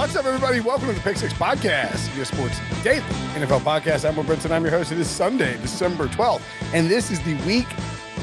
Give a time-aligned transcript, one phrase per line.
[0.00, 0.60] What's up, everybody?
[0.60, 3.00] Welcome to the Pick Six Podcast, your sports daily
[3.34, 4.08] NFL podcast.
[4.08, 4.50] I'm Will Brinson.
[4.50, 4.92] I'm your host.
[4.92, 6.40] It is Sunday, December 12th,
[6.72, 7.66] and this is the week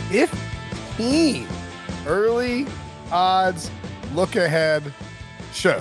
[0.09, 1.47] 15
[2.07, 2.65] early
[3.11, 3.69] odds
[4.15, 4.91] look ahead
[5.53, 5.79] show.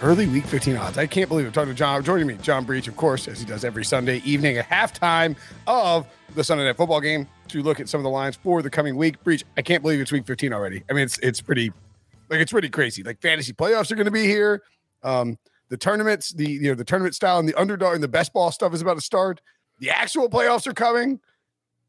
[0.00, 0.96] Early week 15 odds.
[0.96, 1.52] I can't believe it.
[1.52, 4.58] Talking to John, joining me, John Breech, of course, as he does every Sunday evening
[4.58, 5.34] at halftime
[5.66, 8.70] of the Sunday night football game to look at some of the lines for the
[8.70, 9.20] coming week.
[9.24, 10.84] Breech, I can't believe it's week 15 already.
[10.88, 11.72] I mean, it's it's pretty
[12.28, 13.02] like it's pretty crazy.
[13.02, 14.62] Like fantasy playoffs are going to be here.
[15.02, 18.32] Um, the tournaments, the you know the tournament style and the underdog and the best
[18.32, 19.40] ball stuff is about to start.
[19.80, 21.20] The actual playoffs are coming.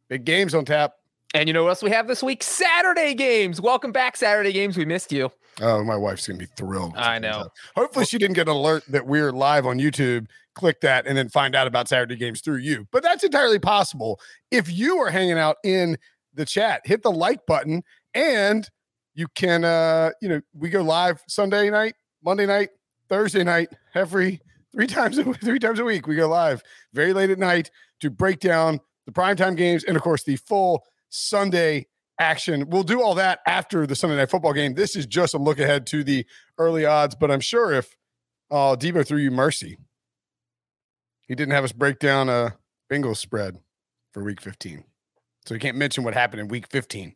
[0.10, 0.94] Big games on tap.
[1.34, 2.42] And you know what else we have this week?
[2.42, 3.62] Saturday games.
[3.62, 4.78] Welcome back, Saturday games.
[4.78, 5.30] We missed you.
[5.62, 6.94] Oh, my wife's gonna be thrilled.
[6.96, 7.50] I know.
[7.76, 10.28] Hopefully, she didn't get an alert that we're live on YouTube.
[10.56, 12.88] Click that and then find out about Saturday games through you.
[12.92, 14.20] But that's entirely possible.
[14.50, 15.98] If you are hanging out in
[16.34, 18.68] the chat, hit the like button and
[19.14, 22.70] you can uh you know we go live Sunday night, Monday night,
[23.10, 24.42] Thursday night, every
[24.72, 26.08] three times a three times a week.
[26.08, 26.64] We go live
[26.94, 30.84] very late at night to break down the primetime games and of course the full
[31.10, 31.88] Sunday
[32.20, 32.70] action.
[32.70, 34.74] We'll do all that after the Sunday night football game.
[34.74, 36.26] This is just a look ahead to the
[36.58, 37.96] early odds, but I'm sure if
[38.52, 39.78] uh Debo threw you mercy,
[41.28, 42.56] he didn't have us break down a
[42.92, 43.60] Bengals spread
[44.14, 44.84] for week 15.
[45.46, 47.16] So he can't mention what happened in week 15.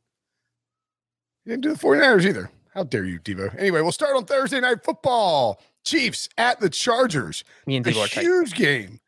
[1.43, 2.51] He didn't do the 49ers either.
[2.73, 3.53] How dare you, Devo?
[3.57, 5.61] Anyway, we'll start on Thursday night football.
[5.83, 7.43] Chiefs at the Chargers.
[7.65, 8.23] Me and a are tight.
[8.23, 8.99] huge game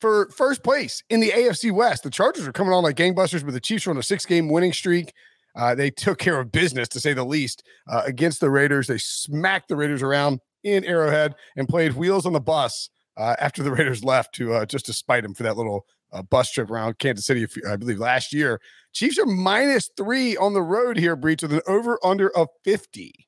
[0.00, 2.02] for first place in the AFC West.
[2.02, 4.72] The Chargers are coming on like gangbusters, but the Chiefs are on a six-game winning
[4.72, 5.12] streak.
[5.56, 8.88] Uh, they took care of business, to say the least, uh, against the Raiders.
[8.88, 13.62] They smacked the Raiders around in Arrowhead and played wheels on the bus uh, after
[13.62, 16.70] the Raiders left to uh, just to spite them for that little uh, bus trip
[16.70, 18.60] around Kansas City, I believe, last year.
[18.92, 23.23] Chiefs are minus three on the road here, Breech, with an over/under of fifty.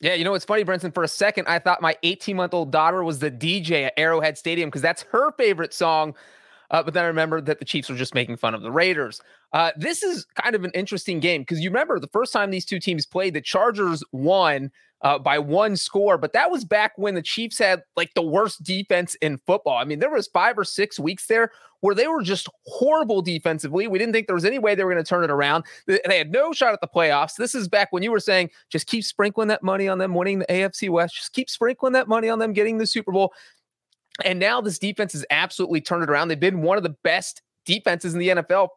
[0.00, 0.94] Yeah, you know what's funny, Brinson?
[0.94, 4.38] For a second, I thought my 18 month old daughter was the DJ at Arrowhead
[4.38, 6.14] Stadium because that's her favorite song.
[6.70, 9.20] Uh, but then I remembered that the Chiefs were just making fun of the Raiders.
[9.52, 12.64] Uh, this is kind of an interesting game because you remember the first time these
[12.64, 14.70] two teams played, the Chargers won
[15.02, 18.62] uh, by one score, but that was back when the Chiefs had like the worst
[18.62, 19.78] defense in football.
[19.78, 21.50] I mean, there was five or six weeks there
[21.80, 23.88] where they were just horrible defensively.
[23.88, 25.64] We didn't think there was any way they were going to turn it around.
[25.86, 27.36] They had no shot at the playoffs.
[27.36, 30.40] This is back when you were saying just keep sprinkling that money on them winning
[30.40, 31.14] the AFC West.
[31.14, 33.32] Just keep sprinkling that money on them getting the Super Bowl.
[34.24, 36.28] And now this defense has absolutely turned it around.
[36.28, 38.68] They've been one of the best defenses in the NFL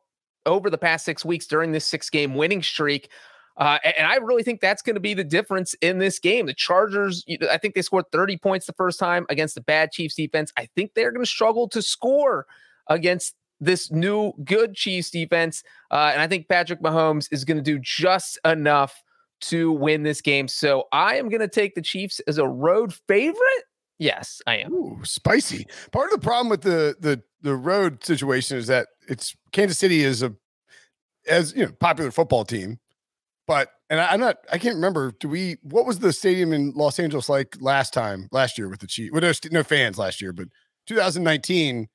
[0.46, 3.10] over the past six weeks during this six game winning streak.
[3.56, 6.48] Uh, and I really think that's going to be the difference in this game.
[6.48, 10.16] The Chargers, I think they scored 30 points the first time against the bad Chiefs
[10.16, 10.52] defense.
[10.58, 12.48] I think they're going to struggle to score
[12.88, 15.64] against this new good Chiefs defense.
[15.92, 19.04] Uh, and I think Patrick Mahomes is going to do just enough
[19.42, 20.48] to win this game.
[20.48, 23.64] So I am going to take the Chiefs as a road favorite.
[24.00, 24.74] Yes, I am.
[24.74, 25.68] Ooh, spicy.
[25.92, 30.04] Part of the problem with the the the road situation is that it's Kansas City
[30.04, 30.34] is a
[31.28, 32.80] as you know popular football team,
[33.48, 35.14] but and I, I'm not I can't remember.
[35.20, 38.80] Do we what was the stadium in Los Angeles like last time last year with
[38.80, 39.12] the Chiefs?
[39.12, 40.48] Well, no, no fans last year, but
[40.88, 41.88] 2019.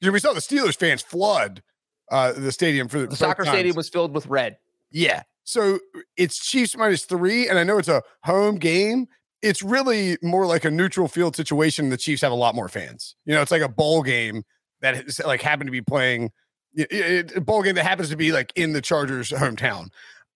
[0.00, 1.62] You know, we saw the Steelers fans flood
[2.10, 4.56] uh the stadium for the The soccer stadium was filled with red.
[4.90, 5.22] yeah.
[5.44, 5.80] So
[6.16, 9.06] it's Chiefs minus three, and I know it's a home game.
[9.42, 11.88] It's really more like a neutral field situation.
[11.88, 13.16] The Chiefs have a lot more fans.
[13.24, 14.44] You know, it's like a bowl game
[14.82, 16.30] that is, like happened to be playing
[16.78, 19.88] a bowl game that happens to be like in the Chargers' hometown.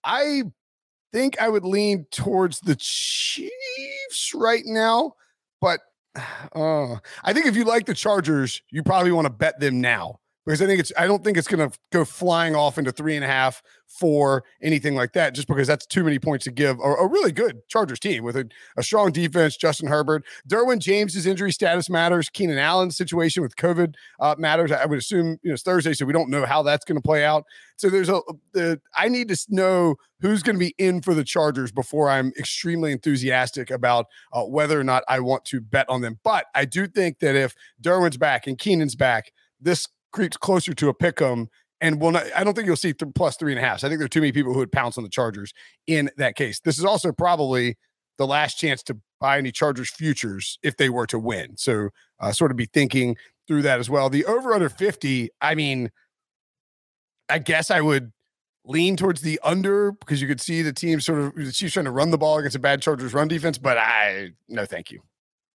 [0.06, 0.44] I
[1.12, 5.14] think I would lean towards the Chiefs right now,
[5.60, 5.80] but
[6.54, 6.94] uh,
[7.24, 10.62] I think if you like the Chargers, you probably want to bet them now because
[10.62, 13.24] I think it's I don't think it's going to go flying off into three and
[13.24, 16.82] a half, four, anything like that, just because that's too many points to give a,
[16.82, 19.56] a really good Chargers team with a, a strong defense.
[19.56, 22.28] Justin Herbert, Derwin James's injury status matters.
[22.28, 24.70] Keenan Allen's situation with COVID uh, matters.
[24.70, 27.02] I would assume you know it's Thursday, so we don't know how that's going to
[27.02, 27.44] play out.
[27.76, 28.20] So there's a
[28.52, 32.32] the I need to know who's going to be in for the Chargers before I'm
[32.38, 36.20] extremely enthusiastic about uh, whether or not I want to bet on them.
[36.22, 40.88] But I do think that if Derwin's back and Keenan's back, this creeps closer to
[40.88, 41.48] a pick 'em
[41.80, 42.24] and will not.
[42.34, 43.80] I don't think you'll see th- plus three and a half.
[43.80, 45.52] So I think there are too many people who would pounce on the Chargers
[45.86, 46.58] in that case.
[46.60, 47.76] This is also probably
[48.18, 51.56] the last chance to buy any Chargers futures if they were to win.
[51.58, 53.16] So uh, sort of be thinking
[53.46, 54.08] through that as well.
[54.08, 55.90] The over under 50, I mean,
[57.28, 58.10] I guess I would
[58.64, 61.84] lean towards the under because you could see the team sort of the Chiefs trying
[61.84, 65.02] to run the ball against a bad Chargers run defense, but I no thank you.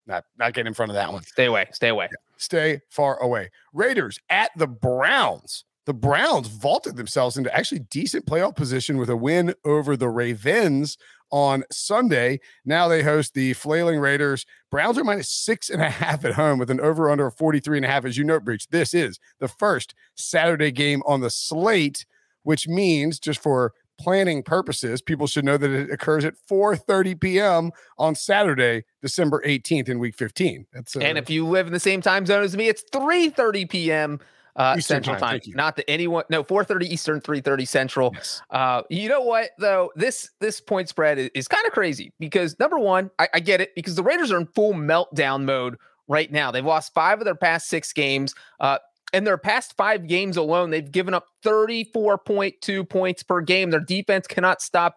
[0.06, 1.22] Not not getting in front of that one.
[1.22, 1.68] Stay away.
[1.72, 2.08] Stay away.
[2.10, 2.36] Yeah.
[2.36, 3.50] Stay far away.
[3.72, 5.64] Raiders at the Browns.
[5.84, 10.96] The Browns vaulted themselves into actually decent playoff position with a win over the Ravens
[11.32, 12.38] on Sunday.
[12.64, 14.46] Now they host the flailing Raiders.
[14.70, 17.78] Browns are minus six and a half at home with an over under of 43
[17.78, 18.04] and a half.
[18.04, 22.06] As you note, Breech, this is the first Saturday game on the slate,
[22.44, 23.72] which means just for
[24.02, 27.70] planning purposes, people should know that it occurs at 4:30 p.m.
[27.98, 30.66] on Saturday, December 18th in week 15.
[30.72, 33.70] That's uh, and if you live in the same time zone as me, it's 3:30
[33.70, 34.20] p.m
[34.56, 35.40] uh, Central time.
[35.40, 35.52] time.
[35.54, 38.10] Not that anyone, no, 4:30 Eastern, 3:30 Central.
[38.14, 38.42] Yes.
[38.50, 39.90] Uh, you know what though?
[39.96, 43.60] This this point spread is, is kind of crazy because number one, I, I, get
[43.60, 45.76] it because the Raiders are in full meltdown mode
[46.08, 46.50] right now.
[46.50, 48.34] They've lost five of their past six games.
[48.60, 48.78] Uh,
[49.12, 53.70] in their past five games alone, they've given up 34.2 points per game.
[53.70, 54.96] Their defense cannot stop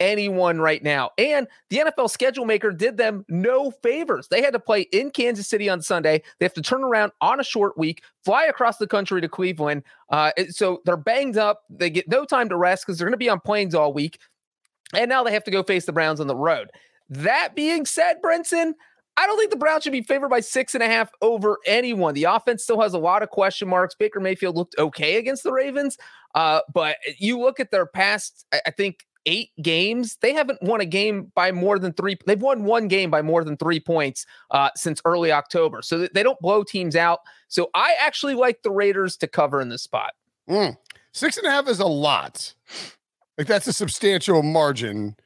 [0.00, 1.10] anyone right now.
[1.18, 4.28] And the NFL schedule maker did them no favors.
[4.28, 6.22] They had to play in Kansas City on Sunday.
[6.38, 9.82] They have to turn around on a short week, fly across the country to Cleveland.
[10.10, 11.62] Uh, so they're banged up.
[11.70, 14.18] They get no time to rest because they're going to be on planes all week.
[14.94, 16.70] And now they have to go face the Browns on the road.
[17.08, 18.72] That being said, Brinson,
[19.16, 22.14] I don't think the Browns should be favored by six and a half over anyone.
[22.14, 23.94] The offense still has a lot of question marks.
[23.94, 25.96] Baker Mayfield looked okay against the Ravens,
[26.34, 30.86] uh, but you look at their past, I think eight games, they haven't won a
[30.86, 32.16] game by more than three.
[32.26, 35.82] They've won one game by more than three points uh, since early October.
[35.82, 37.20] So they don't blow teams out.
[37.48, 40.12] So I actually like the Raiders to cover in this spot.
[40.48, 40.76] Mm.
[41.12, 42.54] Six and a half is a lot.
[43.36, 45.16] Like that's a substantial margin.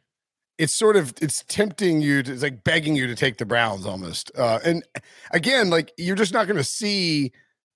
[0.61, 3.87] It's sort of it's tempting you to it's like begging you to take the Browns
[3.87, 4.31] almost.
[4.37, 4.85] Uh, and
[5.31, 7.33] again, like you're just not going to see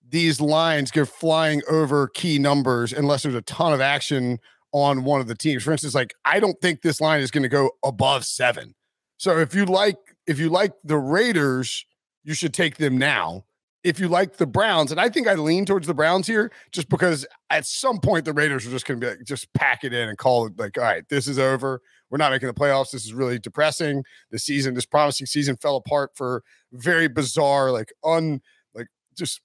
[0.07, 4.39] these lines go flying over key numbers unless there's a ton of action
[4.73, 5.63] on one of the teams.
[5.63, 8.75] For instance, like I don't think this line is going to go above seven.
[9.17, 9.97] So if you like
[10.27, 11.87] if you like the Raiders,
[12.23, 13.47] you should take them now.
[13.83, 16.89] If you like the Browns, and I think I lean towards the Browns here, just
[16.89, 19.93] because at some point the Raiders are just going to be like, just pack it
[19.93, 21.83] in and call it like, all right, this is over.
[22.15, 22.93] We're not making the playoffs.
[22.93, 24.05] This is really depressing.
[24.31, 28.41] The season, this promising season, fell apart for very bizarre, like un,
[28.73, 28.87] like
[29.19, 29.41] just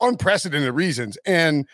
[0.00, 1.66] unprecedented reasons, and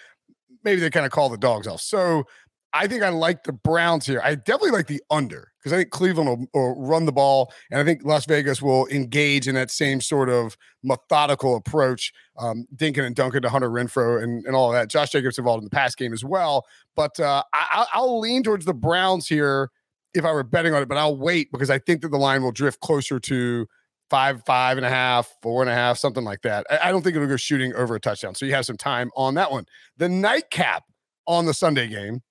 [0.65, 1.83] maybe they kind of call the dogs off.
[1.83, 2.25] So
[2.73, 4.23] I think I like the Browns here.
[4.25, 7.79] I definitely like the under because I think Cleveland will, will, run the ball, and
[7.79, 12.15] I think Las Vegas will engage in that same sort of methodical approach.
[12.39, 14.89] Um, Dinkin and Duncan to Hunter Renfrow and, and all that.
[14.89, 16.65] Josh Jacobs involved in the pass game as well,
[16.97, 19.71] but uh, I, I'll lean towards the Browns here
[20.15, 22.43] if I were betting on it, but I'll wait because I think that the line
[22.43, 23.67] will drift closer to
[24.09, 26.67] five, five and a half, four and a half, something like that.
[26.71, 28.35] I, I don't think it'll go shooting over a touchdown.
[28.35, 29.67] So you have some time on that one.
[29.99, 30.85] The nightcap
[31.27, 32.23] on the Sunday game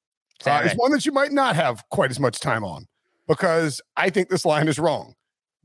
[0.45, 2.85] uh, it's one that you might not have quite as much time on
[3.27, 5.15] because I think this line is wrong.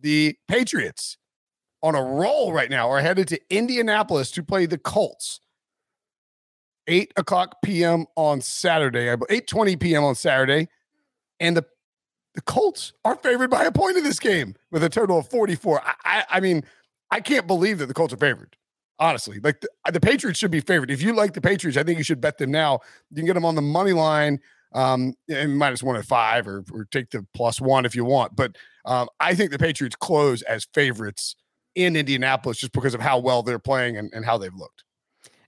[0.01, 1.17] The Patriots
[1.83, 5.41] on a roll right now are headed to Indianapolis to play the Colts.
[6.87, 8.05] 8 o'clock p.m.
[8.15, 10.05] on Saturday, 8:20 p.m.
[10.05, 10.69] on Saturday.
[11.41, 11.65] And the
[12.35, 15.81] the Colts are favored by a point in this game with a total of 44.
[15.85, 16.65] I, I, I mean,
[17.11, 18.57] I can't believe that the Colts are favored.
[18.99, 20.91] Honestly, like the, the Patriots should be favored.
[20.91, 22.81] If you like the Patriots, I think you should bet them now.
[23.11, 24.41] You can get them on the money line
[24.73, 28.37] um, and minus one at five, or, or take the plus one if you want.
[28.37, 31.35] But um, I think the Patriots close as favorites
[31.75, 34.85] in Indianapolis just because of how well they're playing and, and how they've looked.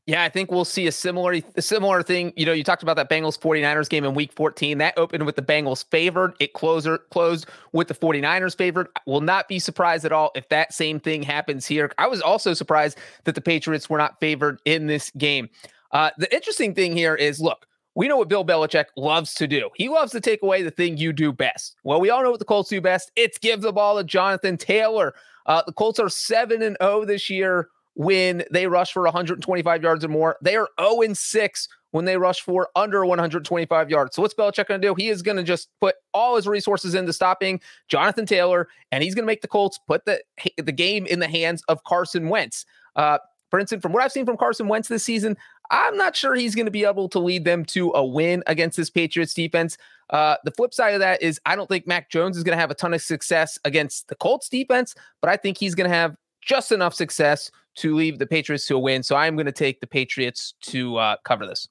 [0.07, 2.33] Yeah, I think we'll see a similar a similar thing.
[2.37, 4.79] You know, you talked about that Bengals 49ers game in week 14.
[4.79, 6.35] That opened with the Bengals favored.
[6.39, 8.89] It closer closed with the 49ers favored.
[9.07, 11.91] will not be surprised at all if that same thing happens here.
[11.99, 15.49] I was also surprised that the Patriots were not favored in this game.
[15.91, 19.71] Uh, the interesting thing here is look, we know what Bill Belichick loves to do.
[19.75, 21.75] He loves to take away the thing you do best.
[21.83, 23.11] Well, we all know what the Colts do best.
[23.17, 25.15] It's give the ball to Jonathan Taylor.
[25.47, 30.05] Uh, the Colts are 7 and 0 this year when they rush for 125 yards
[30.05, 30.37] or more.
[30.43, 34.15] They are 0 and 6 when they rush for under 125 yards.
[34.15, 34.95] So what's Belichick going to do?
[34.95, 39.15] He is going to just put all his resources into stopping Jonathan Taylor, and he's
[39.15, 40.21] going to make the Colts put the
[40.59, 42.67] the game in the hands of Carson Wentz.
[42.97, 43.19] Uh,
[43.51, 45.37] for instance, from what I've seen from Carson Wentz this season,
[45.71, 48.77] I'm not sure he's going to be able to lead them to a win against
[48.77, 49.79] this Patriots defense.
[50.11, 52.61] Uh, the flip side of that is I don't think Mac Jones is going to
[52.61, 55.97] have a ton of success against the Colts defense, but I think he's going to
[55.97, 59.03] have just enough success to leave the Patriots to a win.
[59.03, 61.69] So I'm going to take the Patriots to uh, cover this.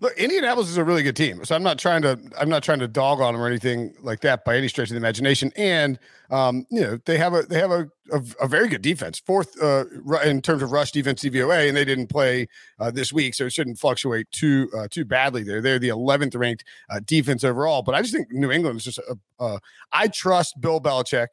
[0.00, 2.80] Look, Indianapolis is a really good team, so I'm not trying to I'm not trying
[2.80, 5.52] to dog on them or anything like that by any stretch of the imagination.
[5.56, 5.98] And
[6.30, 9.60] um, you know they have a they have a, a, a very good defense, fourth
[9.62, 9.84] uh,
[10.24, 12.46] in terms of rush defense DVOA, and they didn't play
[12.78, 15.42] uh, this week, so it shouldn't fluctuate too uh, too badly.
[15.42, 17.82] There, they're the 11th ranked uh, defense overall.
[17.82, 19.00] But I just think New England is just
[19.40, 19.58] a
[19.92, 21.28] I trust Bill Belichick,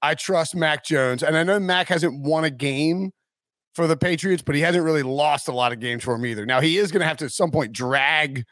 [0.00, 3.12] I trust Mac Jones, and I know Mac hasn't won a game
[3.76, 6.46] for the Patriots, but he hasn't really lost a lot of games for him either.
[6.46, 8.44] Now he is going to have to at some point drag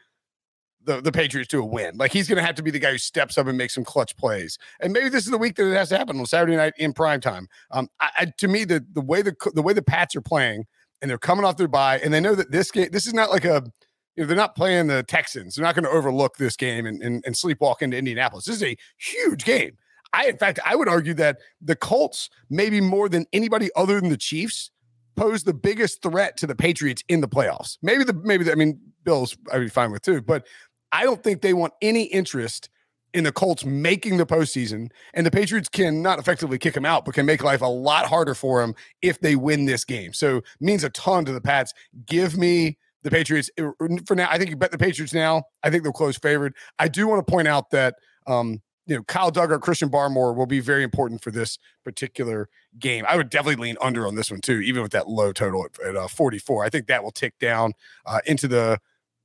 [0.83, 1.97] the, the Patriots to a win.
[1.97, 3.83] Like he's going to have to be the guy who steps up and makes some
[3.83, 4.59] clutch plays.
[4.79, 6.93] And maybe this is the week that it has to happen on Saturday night in
[6.93, 7.47] prime time.
[7.71, 10.65] Um, I, I, to me, the the way the the way the Pats are playing
[11.01, 13.31] and they're coming off their bye, and they know that this game, this is not
[13.31, 13.63] like a
[14.15, 15.55] you know, they're not playing the Texans.
[15.55, 18.45] They're not going to overlook this game and, and, and sleepwalk into Indianapolis.
[18.45, 19.77] This is a huge game.
[20.13, 24.09] I, in fact, I would argue that the Colts, maybe more than anybody other than
[24.09, 24.71] the Chiefs,
[25.15, 27.77] pose the biggest threat to the Patriots in the playoffs.
[27.81, 30.45] Maybe the maybe the, I mean Bills I'd be fine with too, but
[30.91, 32.69] I don't think they want any interest
[33.13, 37.05] in the Colts making the postseason, and the Patriots can not effectively kick them out,
[37.05, 40.11] but can make life a lot harder for them if they win this game.
[40.11, 41.73] So means a ton to the Pats.
[42.05, 43.69] Give me the Patriots uh,
[44.05, 44.27] for now.
[44.29, 45.43] I think you bet the Patriots now.
[45.63, 46.55] I think they'll close favored.
[46.77, 47.95] I do want to point out that
[48.27, 53.05] um, you know, Kyle Dugger, Christian Barmore will be very important for this particular game.
[53.07, 55.87] I would definitely lean under on this one too, even with that low total at,
[55.87, 56.63] at uh, 44.
[56.63, 57.73] I think that will tick down
[58.05, 58.79] uh, into the.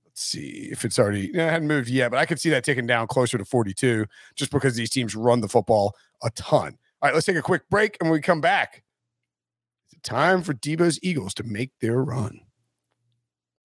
[0.07, 1.27] Let's see if it's already.
[1.27, 3.45] You know, it hadn't moved yet, but I could see that ticking down closer to
[3.45, 6.79] 42, just because these teams run the football a ton.
[7.03, 8.83] All right, let's take a quick break, and when we come back,
[9.93, 12.41] it's time for Debo's Eagles to make their run.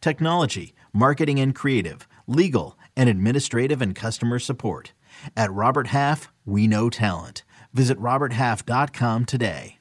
[0.00, 4.92] technology, marketing and creative, legal, and administrative and customer support.
[5.36, 7.44] At Robert Half, we know talent.
[7.72, 9.78] Visit RobertHalf.com today.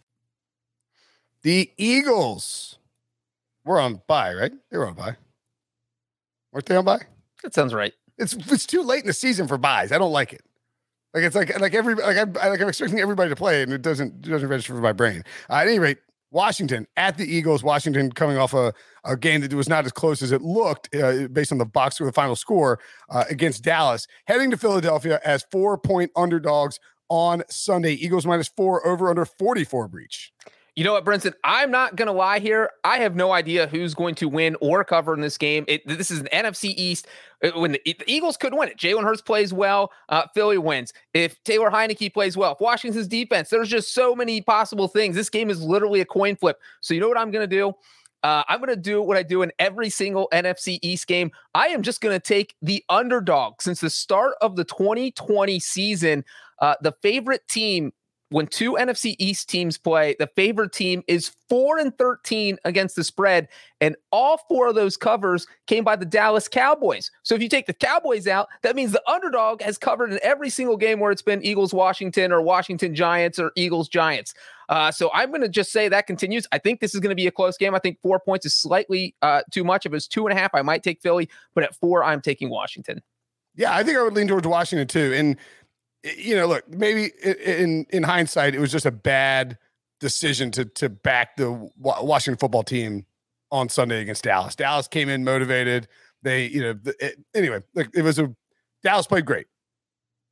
[1.44, 2.78] The Eagles
[3.64, 4.52] were on bye, right?
[4.72, 5.18] They were on bye.
[6.52, 7.02] Weren't they on bye?
[7.44, 7.94] That sounds right.
[8.18, 9.92] It's it's too late in the season for buys.
[9.92, 10.42] I don't like it.
[11.14, 13.82] Like it's like like every like I'm like I'm expecting everybody to play and it
[13.82, 15.24] doesn't it doesn't register for my brain.
[15.50, 16.00] Uh, at any rate,
[16.32, 17.64] Washington at the Eagles.
[17.64, 21.28] Washington coming off a, a game that was not as close as it looked uh,
[21.28, 22.80] based on the box score, the final score
[23.10, 24.08] uh, against Dallas.
[24.26, 26.80] Heading to Philadelphia as four point underdogs
[27.10, 27.94] on Sunday.
[27.94, 30.32] Eagles minus four over under 44 Breech.
[30.78, 31.34] You know what, Brinson?
[31.44, 32.70] I'm not going to lie here.
[32.84, 35.66] I have no idea who's going to win or cover in this game.
[35.68, 37.08] It, this is an NFC East.
[37.56, 40.94] When the, the Eagles could win it, Jalen Hurts plays well, uh, Philly wins.
[41.16, 45.16] If Taylor Heinicke plays well, if Washington's defense, there's just so many possible things.
[45.16, 46.60] This game is literally a coin flip.
[46.82, 47.74] So you know what I'm going to do?
[48.22, 51.32] Uh, I'm going to do what I do in every single NFC East game.
[51.56, 56.24] I am just going to take the underdog since the start of the 2020 season.
[56.62, 57.94] Uh, the favorite team
[58.30, 63.04] when two NFC East teams play, the favorite team is 4 and 13 against the
[63.04, 63.48] spread
[63.80, 67.12] and all four of those covers came by the Dallas Cowboys.
[67.24, 70.50] So if you take the Cowboys out, that means the underdog has covered in every
[70.50, 74.34] single game where it's been Eagles Washington or Washington Giants or Eagles Giants.
[74.70, 76.48] Uh, so I'm going to just say that continues.
[76.52, 77.76] I think this is going to be a close game.
[77.76, 79.86] I think four points is slightly uh, too much.
[79.86, 82.22] If it was two and a half, I might take Philly, but at four, I'm
[82.22, 83.02] taking Washington.
[83.56, 85.14] Yeah, I think I would lean towards Washington too.
[85.16, 85.38] And
[86.04, 89.58] you know, look, maybe in in hindsight, it was just a bad
[90.00, 93.06] decision to to back the Washington football team
[93.52, 94.56] on Sunday against Dallas.
[94.56, 95.88] Dallas came in motivated.
[96.24, 98.34] They, you know, it, anyway, like it was a
[98.84, 99.48] Dallas played great.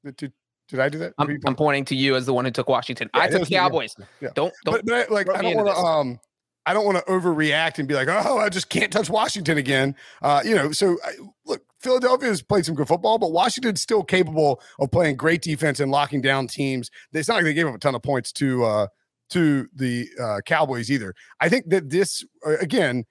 [0.04, 0.34] Did,
[0.68, 1.14] did I do that?
[1.18, 3.10] I'm, I'm, pointing to you as the one who took Washington.
[3.16, 3.96] Yeah, I took Cowboys.
[3.98, 4.30] Yeah, yeah.
[4.36, 4.86] Don't don't.
[4.86, 6.20] But, but like I don't want to um
[6.66, 9.96] I don't want to overreact and be like, oh, I just can't touch Washington again.
[10.22, 11.12] Uh, you know, so I,
[11.46, 15.80] look, Philadelphia has played some good football, but Washington's still capable of playing great defense
[15.80, 16.90] and locking down teams.
[17.14, 18.88] It's not like they gave up a ton of points to uh,
[19.30, 21.14] to the uh, Cowboys either.
[21.40, 23.06] I think that this uh, again,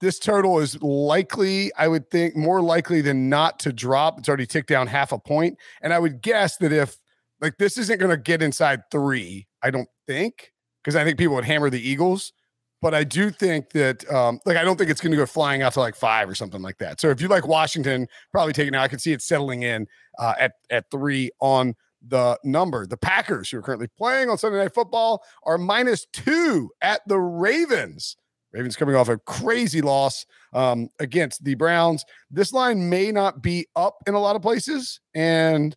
[0.00, 4.20] this total is likely, I would think, more likely than not to drop.
[4.20, 6.96] It's already ticked down half a point, and I would guess that if
[7.40, 10.52] like this isn't going to get inside three, I don't think
[10.84, 12.32] because I think people would hammer the Eagles
[12.80, 15.62] but I do think that um, like I don't think it's going to go flying
[15.62, 17.00] out to like five or something like that.
[17.00, 18.82] So if you like Washington, probably take it now.
[18.82, 19.86] I can see it settling in
[20.18, 21.74] uh, at at three on
[22.06, 22.86] the number.
[22.86, 27.18] The Packers, who are currently playing on Sunday Night Football, are minus two at the
[27.18, 28.16] Ravens.
[28.52, 32.04] Ravens coming off a crazy loss um, against the Browns.
[32.30, 35.76] This line may not be up in a lot of places, and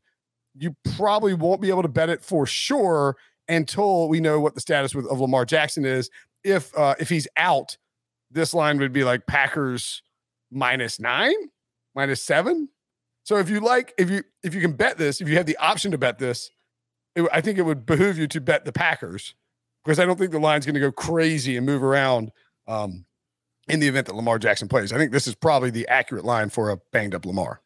[0.56, 3.16] you probably won't be able to bet it for sure
[3.48, 6.10] until we know what the status with, of Lamar Jackson is
[6.44, 7.78] if uh, if he's out,
[8.32, 10.02] this line would be like Packers
[10.52, 11.36] minus nine,
[11.96, 12.70] minus seven.
[13.24, 15.58] So if you like, if you if you can bet this, if you have the
[15.58, 16.50] option to bet this,
[17.16, 19.36] it, I think it would behoove you to bet the Packers
[19.84, 22.32] because I don't think the line's going to go crazy and move around
[22.68, 23.06] um,
[23.68, 24.92] in the event that Lamar Jackson plays.
[24.92, 27.62] I think this is probably the accurate line for a banged up Lamar.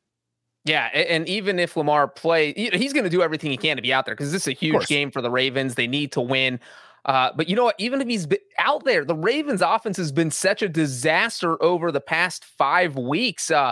[0.66, 3.94] Yeah, and even if Lamar play, he's going to do everything he can to be
[3.94, 5.76] out there because this is a huge game for the Ravens.
[5.76, 6.60] They need to win.
[7.06, 7.76] Uh, but you know what?
[7.78, 8.28] Even if he's
[8.60, 13.50] out there, the Ravens' offense has been such a disaster over the past five weeks.
[13.50, 13.72] Uh,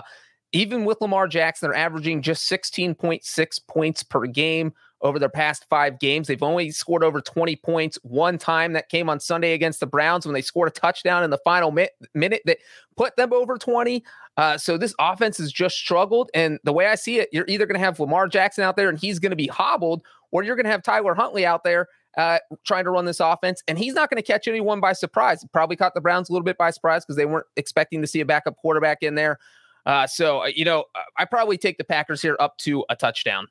[0.52, 5.98] even with Lamar Jackson, they're averaging just 16.6 points per game over their past five
[5.98, 6.26] games.
[6.26, 8.72] They've only scored over 20 points one time.
[8.72, 11.70] That came on Sunday against the Browns when they scored a touchdown in the final
[11.70, 12.58] mi- minute that
[12.96, 14.02] put them over 20.
[14.36, 16.30] Uh, so this offense has just struggled.
[16.34, 18.88] And the way I see it, you're either going to have Lamar Jackson out there
[18.88, 21.88] and he's going to be hobbled, or you're going to have Tyler Huntley out there
[22.16, 25.44] uh, trying to run this offense, and he's not going to catch anyone by surprise.
[25.52, 28.20] Probably caught the Browns a little bit by surprise because they weren't expecting to see
[28.20, 29.38] a backup quarterback in there.
[29.84, 30.84] Uh, so uh, you know,
[31.16, 33.46] I probably take the Packers here up to a touchdown.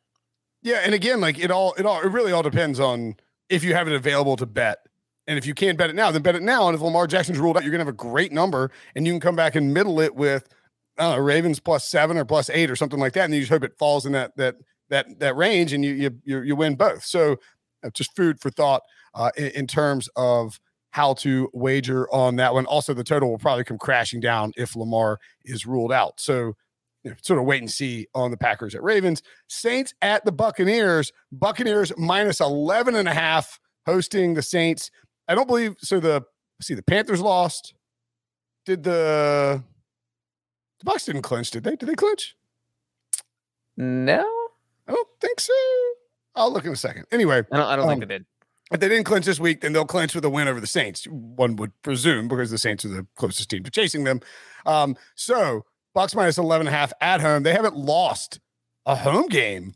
[0.62, 3.15] Yeah, and again, like it all, it all, it really all depends on
[3.49, 4.80] if you have it available to bet.
[5.28, 6.67] And if you can't bet it now, then bet it now.
[6.67, 9.19] And if Lamar Jackson's ruled out, you're gonna have a great number, and you can
[9.19, 10.47] come back and middle it with
[10.99, 13.63] uh, Ravens plus seven or plus eight or something like that, and you just hope
[13.63, 14.56] it falls in that that
[14.89, 17.04] that that range, and you you you, win both.
[17.04, 17.36] So uh,
[17.93, 18.82] just food for thought
[19.13, 20.60] uh, in, in, terms of
[20.91, 22.65] how to wager on that one.
[22.65, 26.19] Also, the total will probably come crashing down if Lamar is ruled out.
[26.19, 26.54] So,
[27.04, 29.21] you know, sort of wait and see on the Packers at Ravens.
[29.48, 31.12] Saints at the Buccaneers.
[31.32, 34.89] Buccaneers minus 11 and a half hosting the Saints.
[35.28, 36.00] I don't believe so.
[36.00, 36.24] The
[36.62, 37.74] see the Panthers lost.
[38.65, 39.63] Did the
[40.80, 41.52] the Bucks didn't clinch?
[41.52, 41.76] Did they?
[41.76, 42.36] Did they clinch?
[43.78, 44.26] No,
[44.88, 45.54] I don't think so.
[46.36, 47.06] I'll look in a second.
[47.12, 48.26] Anyway, I don't, I don't um, think they did.
[48.71, 51.06] If they didn't clinch this week, then they'll clinch with a win over the Saints.
[51.06, 54.21] One would presume because the Saints are the closest team to chasing them.
[54.65, 57.43] Um, so Bucks minus 11 and a half at home.
[57.43, 58.39] They haven't lost
[58.86, 59.76] a home game.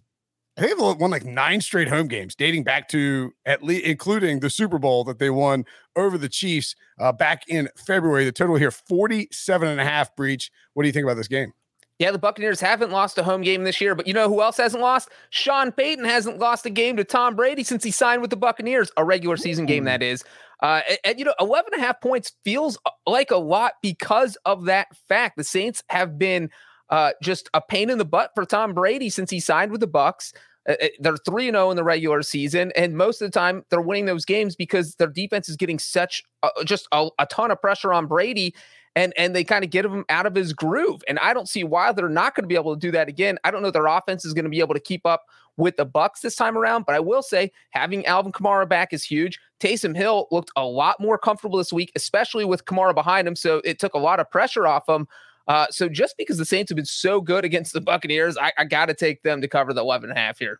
[0.57, 4.41] I think they've won like nine straight home games dating back to at least including
[4.41, 5.63] the Super Bowl that they won
[5.95, 8.25] over the Chiefs uh, back in February.
[8.25, 10.51] The total here 47 and a half Breech.
[10.73, 11.53] What do you think about this game?
[11.99, 14.55] Yeah, the Buccaneers haven't lost a home game this year, but you know who else
[14.55, 15.09] hasn't lost?
[15.31, 18.89] Sean Payton hasn't lost a game to Tom Brady since he signed with the Buccaneers,
[18.95, 20.23] a regular season game that is.
[20.61, 23.73] Uh, and, and, you know, 11 and a half points feels uh, like a lot
[23.81, 25.37] because of that fact.
[25.37, 26.49] The Saints have been
[26.89, 29.87] uh, just a pain in the butt for Tom Brady since he signed with the
[29.87, 30.33] Bucks.
[30.67, 33.81] Uh, uh they're 3 0 in the regular season, and most of the time they're
[33.81, 37.61] winning those games because their defense is getting such uh, just a, a ton of
[37.61, 38.53] pressure on Brady
[38.99, 41.01] and and they kind of get him out of his groove.
[41.07, 43.39] And I don't see why they're not going to be able to do that again.
[43.45, 45.23] I don't know their offense is going to be able to keep up
[45.55, 49.03] with the Bucks this time around, but I will say having Alvin Kamara back is
[49.03, 49.39] huge.
[49.59, 53.61] Taysom Hill looked a lot more comfortable this week, especially with Kamara behind him, so
[53.63, 55.07] it took a lot of pressure off him.
[55.47, 58.65] Uh, so just because the Saints have been so good against the Buccaneers, I, I
[58.65, 60.59] got to take them to cover the 11 and a half here.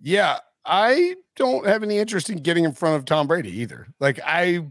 [0.00, 3.88] Yeah, I don't have any interest in getting in front of Tom Brady either.
[3.98, 4.64] Like I,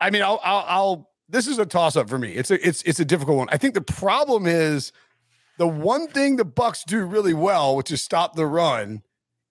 [0.00, 2.32] I mean, I'll, I'll, I'll this is a toss up for me.
[2.32, 3.48] It's a it's it's a difficult one.
[3.50, 4.92] I think the problem is
[5.58, 9.02] the one thing the Bucks do really well, which is stop the run,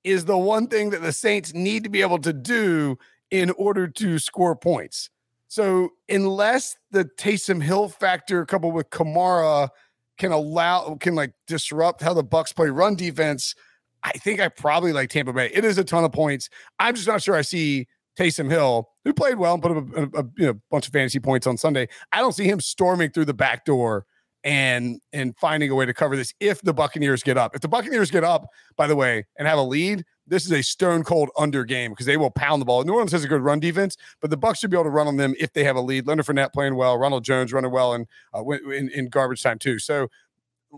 [0.03, 2.97] is the one thing that the Saints need to be able to do
[3.31, 5.09] in order to score points.
[5.47, 9.69] So unless the Taysom Hill factor coupled with Kamara
[10.17, 13.55] can allow can like disrupt how the Bucks play run defense,
[14.03, 15.49] I think I probably like Tampa Bay.
[15.53, 16.49] It is a ton of points.
[16.79, 17.87] I'm just not sure I see
[18.17, 20.93] Taysom Hill, who played well and put up a, a, a you know, bunch of
[20.93, 24.05] fantasy points on Sunday, I don't see him storming through the back door
[24.43, 27.55] and and finding a way to cover this if the Buccaneers get up.
[27.55, 30.61] If the Buccaneers get up, by the way, and have a lead, this is a
[30.61, 32.83] stone cold under game because they will pound the ball.
[32.83, 35.07] New Orleans has a good run defense, but the Bucks should be able to run
[35.07, 36.07] on them if they have a lead.
[36.07, 39.79] Leonard Fournette playing well, Ronald Jones running well, and uh, in, in garbage time too.
[39.79, 40.07] So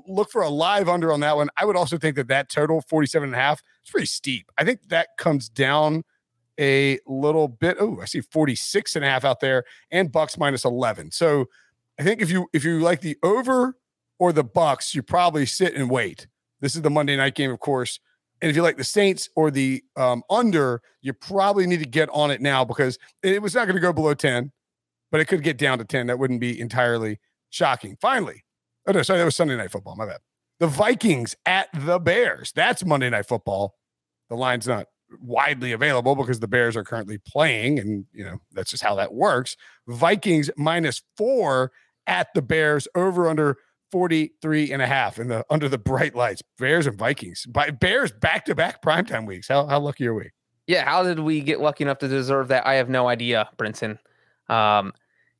[0.07, 1.49] look for a live under on that one.
[1.57, 4.49] I would also think that that total 47 and a half is pretty steep.
[4.57, 6.03] I think that comes down
[6.61, 7.77] a little bit.
[7.79, 11.11] Oh, I see 46 and a half out there and Bucks minus 11.
[11.11, 11.47] So
[11.99, 13.77] I think if you if you like the over
[14.19, 16.27] or the Bucks, you probably sit and wait.
[16.61, 17.99] This is the Monday night game, of course.
[18.41, 22.09] And if you like the Saints or the um, under, you probably need to get
[22.09, 24.51] on it now because it was not going to go below 10,
[25.11, 26.07] but it could get down to 10.
[26.07, 27.19] That wouldn't be entirely
[27.49, 27.97] shocking.
[27.99, 28.43] Finally,
[28.87, 29.95] oh no, sorry, that was Sunday night football.
[29.95, 30.19] My bad.
[30.59, 32.51] The Vikings at the Bears.
[32.51, 33.75] That's Monday night football.
[34.29, 34.87] The line's not
[35.19, 39.13] widely available because the Bears are currently playing, and you know that's just how that
[39.13, 39.55] works.
[39.87, 41.71] Vikings minus four
[42.07, 43.57] at the Bears over under
[43.91, 46.41] 43 and a half in the under the bright lights.
[46.57, 47.45] Bears and Vikings.
[47.45, 49.47] By Bears back to back primetime weeks.
[49.47, 50.29] How how lucky are we?
[50.67, 52.65] Yeah, how did we get lucky enough to deserve that?
[52.65, 53.97] I have no idea, Brinson.
[54.47, 54.93] Um,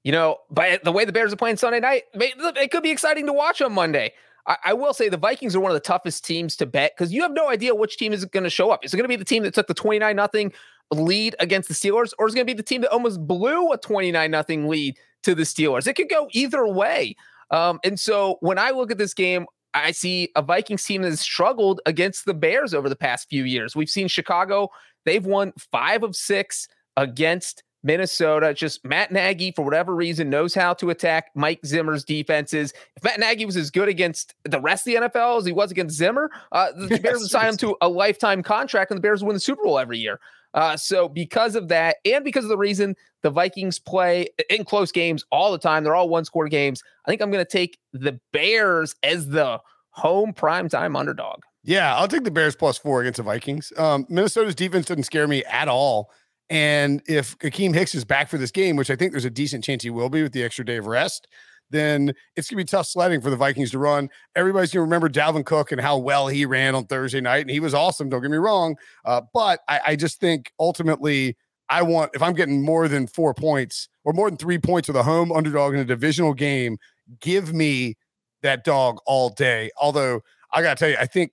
[0.04, 3.28] you know, by the way the Bears are playing Sunday night, it could be exciting
[3.28, 4.14] to watch on Monday.
[4.48, 7.14] I, I will say the Vikings are one of the toughest teams to bet because
[7.14, 8.84] you have no idea which team is going to show up.
[8.84, 10.54] Is it going to be the team that took the 29 nothing
[10.92, 13.72] lead against the Steelers, or is it going to be the team that almost blew
[13.72, 15.88] a 29 nothing lead to the Steelers?
[15.88, 17.16] It could go either way.
[17.50, 21.10] Um, and so when I look at this game, I see a Vikings team that
[21.10, 23.76] has struggled against the Bears over the past few years.
[23.76, 24.70] We've seen Chicago,
[25.06, 30.74] they've won five of six against Minnesota, just Matt Nagy, for whatever reason, knows how
[30.76, 32.74] to attack Mike Zimmer's defenses.
[32.96, 35.72] If Matt Nagy was as good against the rest of the NFL as he was
[35.72, 39.24] against Zimmer, uh, the Bears would sign him to a lifetime contract and the Bears
[39.24, 40.20] win the Super Bowl every year.
[40.54, 44.92] Uh, so, because of that, and because of the reason the Vikings play in close
[44.92, 46.84] games all the time, they're all one score games.
[47.06, 51.44] I think I'm going to take the Bears as the home primetime underdog.
[51.64, 53.72] Yeah, I'll take the Bears plus four against the Vikings.
[53.78, 56.10] Um, Minnesota's defense doesn't scare me at all.
[56.52, 59.64] And if Akiem Hicks is back for this game, which I think there's a decent
[59.64, 61.26] chance he will be with the extra day of rest,
[61.70, 64.10] then it's going to be tough sledding for the Vikings to run.
[64.36, 67.40] Everybody's going to remember Dalvin Cook and how well he ran on Thursday night.
[67.40, 68.76] And he was awesome, don't get me wrong.
[69.06, 71.38] Uh, but I, I, just think ultimately,
[71.70, 74.98] I want, if I'm getting more than four points or more than three points with
[74.98, 76.80] a home underdog in a divisional game,
[77.22, 77.96] give me
[78.42, 79.72] that dog all day.
[79.80, 80.20] Although
[80.54, 81.32] I got to tell you, I think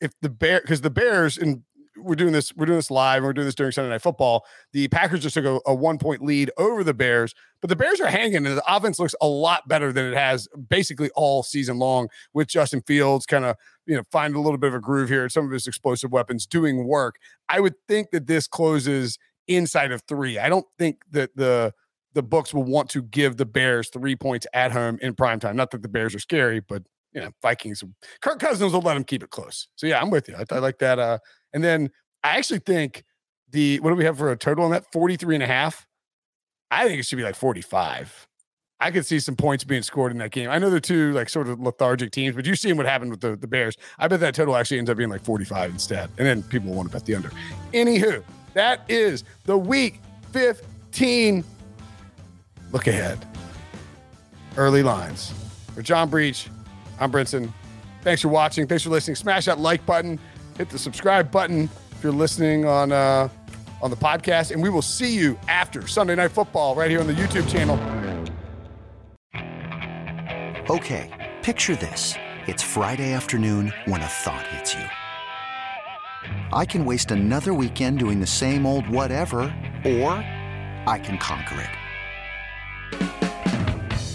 [0.00, 1.62] if the Bear, because the Bears, and
[1.98, 4.88] we're doing this we're doing this live we're doing this during sunday night football the
[4.88, 8.06] packers just took a, a, one point lead over the bears but the bears are
[8.06, 12.08] hanging and the offense looks a lot better than it has basically all season long
[12.34, 13.56] with justin fields kind of
[13.86, 16.46] you know find a little bit of a groove here some of his explosive weapons
[16.46, 17.16] doing work
[17.48, 21.72] i would think that this closes inside of three i don't think that the
[22.14, 25.56] the books will want to give the bears three points at home in prime time
[25.56, 26.82] not that the bears are scary but
[27.16, 27.82] you know, Vikings.
[28.20, 29.68] Kirk Cousins will let him keep it close.
[29.76, 30.36] So yeah, I'm with you.
[30.36, 30.98] I, I like that.
[30.98, 31.18] Uh,
[31.56, 31.90] and then
[32.22, 33.02] I actually think
[33.50, 34.84] the what do we have for a total on that?
[34.92, 35.86] 43 and a half.
[36.70, 38.28] I think it should be like 45.
[38.78, 40.50] I could see some points being scored in that game.
[40.50, 43.22] I know they're two like sort of lethargic teams, but you see what happened with
[43.22, 43.74] the, the Bears.
[43.98, 46.10] I bet that total actually ends up being like 45 instead.
[46.18, 47.30] And then people want to bet the under.
[47.72, 51.42] Anywho, that is the week 15
[52.70, 53.24] look ahead.
[54.58, 55.32] Early lines.
[55.74, 56.50] For John Breech,
[57.00, 57.50] I'm Brinson.
[58.02, 58.66] Thanks for watching.
[58.66, 59.14] Thanks for listening.
[59.14, 60.20] Smash that like button
[60.56, 63.28] hit the subscribe button if you're listening on uh,
[63.82, 67.06] on the podcast, and we will see you after Sunday Night Football right here on
[67.06, 67.78] the YouTube channel.
[70.70, 72.14] Okay, picture this:
[72.46, 74.84] it's Friday afternoon when a thought hits you.
[76.52, 79.40] I can waste another weekend doing the same old whatever,
[79.84, 80.12] or
[80.86, 81.70] I can conquer it.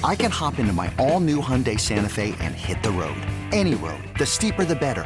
[0.03, 3.21] I can hop into my all-new Hyundai Santa Fe and hit the road.
[3.51, 4.03] Any road.
[4.17, 5.05] The steeper, the better